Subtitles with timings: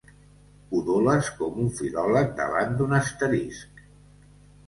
[0.77, 3.85] Udoles com un filòleg davant d'un asterisc.